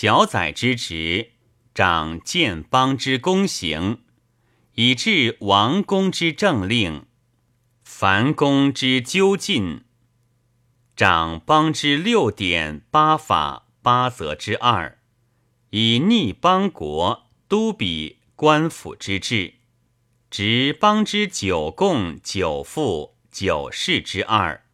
[0.00, 1.32] 小宰之职，
[1.74, 4.00] 掌建邦之公行，
[4.72, 7.04] 以至王公之政令，
[7.84, 9.84] 凡公之究竟，
[10.96, 14.98] 掌邦之六典八法八则之二，
[15.68, 19.56] 以逆邦国都比官府之制，
[20.30, 24.64] 执邦之九贡九赋九事之二，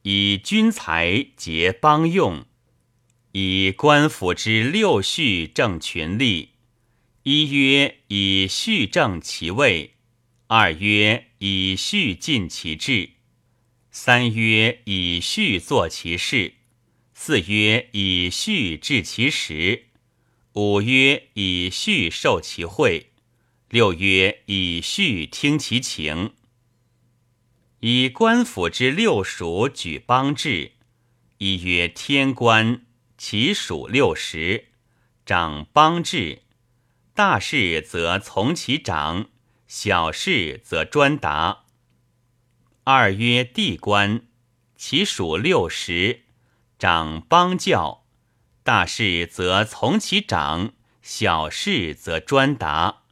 [0.00, 2.47] 以军财结邦用。
[3.40, 6.54] 以官府之六序正群力：
[7.22, 9.90] 一曰以序正其位；
[10.48, 13.10] 二曰以序尽其志；
[13.92, 16.54] 三曰以序作其事；
[17.14, 19.82] 四曰以序治其时；
[20.54, 23.04] 五曰以序受其会；
[23.68, 26.32] 六曰以序听其情。
[27.78, 30.72] 以官府之六属举邦制：
[31.38, 32.84] 一曰天官。
[33.20, 34.68] 其属六十，
[35.26, 36.42] 长邦制，
[37.14, 39.26] 大事则从其长，
[39.66, 41.64] 小事则专达。
[42.84, 44.28] 二曰地官，
[44.76, 46.26] 其属六十，
[46.78, 48.06] 长邦教，
[48.62, 53.02] 大事则从其长，小事则专达。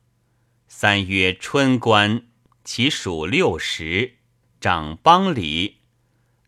[0.68, 2.28] 三曰春官，
[2.62, 4.18] 其属六十，
[4.60, 5.80] 长邦礼，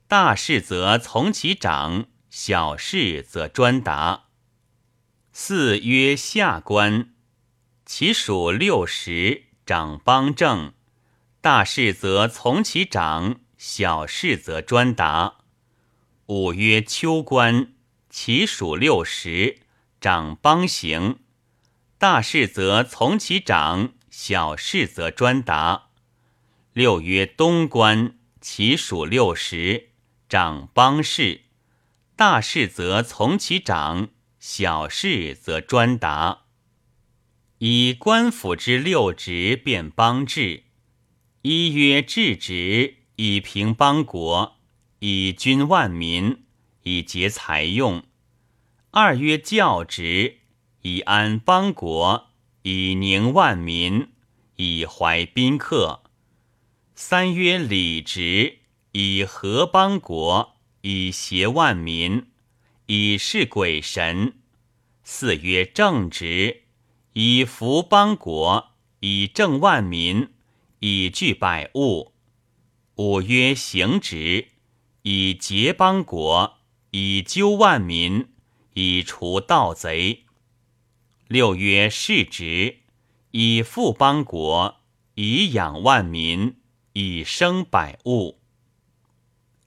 [0.06, 2.06] 大事则从其长。
[2.30, 4.24] 小事则专达。
[5.32, 7.14] 四曰下官，
[7.86, 10.72] 其属六十，长邦政；
[11.40, 15.38] 大事则从其长，小事则专达。
[16.26, 17.72] 五曰秋官，
[18.10, 19.60] 其属六十，
[20.00, 21.18] 长邦行；
[21.96, 25.88] 大事则从其长，小事则专达。
[26.72, 29.90] 六曰东官，其属六十，
[30.28, 31.47] 长邦事。
[32.18, 34.08] 大事则从其长，
[34.40, 36.46] 小事则专达。
[37.58, 40.64] 以官府之六职变邦制：
[41.42, 44.56] 一曰治职，以平邦国，
[44.98, 46.42] 以均万民，
[46.82, 48.02] 以节财用；
[48.90, 50.38] 二曰教职，
[50.82, 52.30] 以安邦国，
[52.62, 54.08] 以宁万民，
[54.56, 56.02] 以怀宾客；
[56.96, 58.58] 三曰礼职，
[58.90, 60.57] 以和邦国。
[60.82, 62.26] 以协万民，
[62.86, 64.34] 以事鬼神；
[65.02, 66.62] 四曰正直，
[67.14, 70.28] 以服邦国，以正万民，
[70.78, 72.12] 以聚百物；
[72.94, 74.48] 五曰行直，
[75.02, 76.58] 以结邦国，
[76.92, 78.28] 以纠万民，
[78.74, 80.24] 以除盗贼；
[81.26, 82.78] 六曰事直，
[83.32, 84.76] 以富邦国，
[85.14, 86.56] 以养万民，
[86.92, 88.38] 以生百物。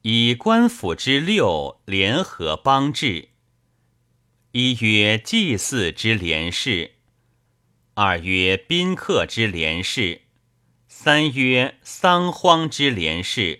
[0.03, 3.29] 以官府之六联合邦制：
[4.53, 6.93] 一曰祭祀之联事；
[7.93, 10.21] 二曰宾客之联事；
[10.87, 13.59] 三曰丧荒之联事；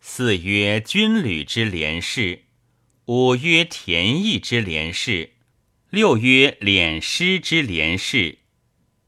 [0.00, 2.44] 四曰军旅之联事；
[3.04, 5.32] 五曰田役之联事；
[5.90, 8.38] 六曰敛师之联事。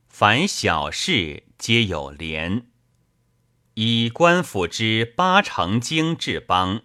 [0.07, 2.67] 凡小事皆有联。
[3.85, 6.83] 以官府之八成经治邦：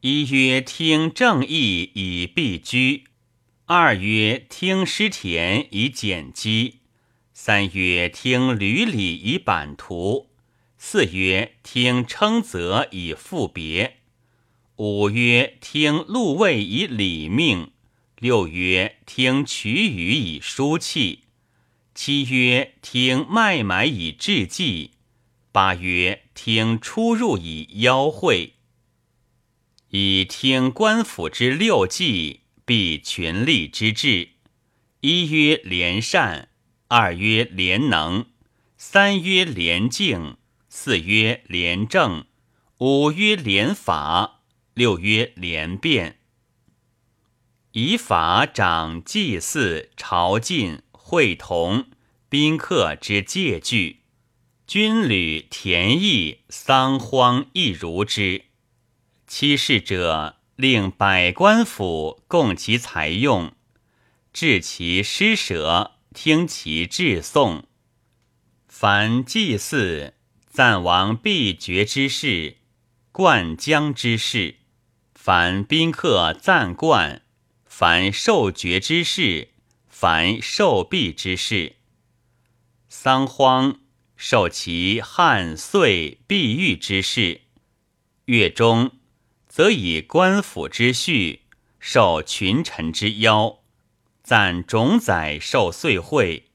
[0.00, 3.04] 一曰听正义以避居；
[3.66, 6.76] 二曰听师田以减积；
[7.34, 10.30] 三曰听履礼以版图；
[10.78, 13.96] 四曰听称责以复别；
[14.76, 17.72] 五曰听禄位以礼命；
[18.18, 21.24] 六曰听取语以书气；
[21.94, 24.92] 七曰听麦买以治祭。
[25.52, 28.54] 八曰听出入以邀会，
[29.88, 34.30] 以听官府之六计，必群力之治。
[35.00, 36.50] 一曰廉善，
[36.86, 38.26] 二曰廉能，
[38.76, 40.36] 三曰廉敬，
[40.68, 42.26] 四曰廉政，
[42.78, 44.42] 五曰廉法，
[44.74, 46.18] 六曰廉辩。
[47.72, 51.86] 以法掌祭祀、朝觐、会同、
[52.28, 53.99] 宾客之戒惧。
[54.70, 58.44] 军旅田役丧荒亦如之。
[59.26, 63.52] 七事者，令百官府供其财用，
[64.32, 67.66] 治其施舍，听其致颂。
[68.68, 70.14] 凡祭祀、
[70.48, 72.58] 赞王必爵之事，
[73.10, 74.58] 灌浆之事；
[75.16, 77.22] 凡宾客赞冠；
[77.66, 79.48] 凡受爵之事；
[79.88, 81.74] 凡受币之事。
[82.88, 83.80] 丧荒。
[84.22, 87.40] 受其汉岁碧玉之事，
[88.26, 88.90] 月中
[89.48, 91.44] 则以官府之序，
[91.78, 93.60] 受群臣之邀，
[94.22, 96.50] 赞种宰受岁会，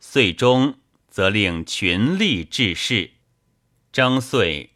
[0.00, 3.10] 岁终则令群吏治事。
[3.92, 4.70] 征岁，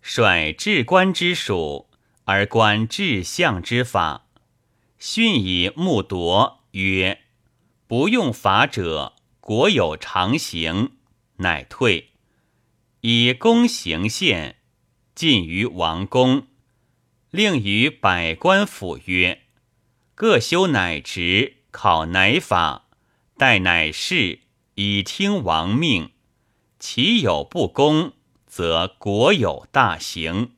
[0.00, 1.90] 率治官之属，
[2.24, 4.28] 而观治相之法。
[4.98, 7.20] 训以木铎曰
[7.86, 10.92] ：“不用法者，国有常刑。”
[11.36, 12.10] 乃退。
[13.00, 14.56] 以公行宪，
[15.14, 16.48] 进于王宫，
[17.30, 19.42] 令于百官府曰
[20.14, 22.88] ：“各修乃职，考乃法，
[23.36, 24.40] 待乃事，
[24.74, 26.10] 以听王命。
[26.78, 28.12] 其有不公，
[28.46, 30.52] 则国有大刑。”